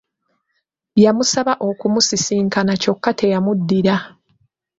Yamusaba 1.03 1.53
okumusisinkana 1.69 2.73
kyokka 2.81 3.11
teyamuddira. 3.19 3.95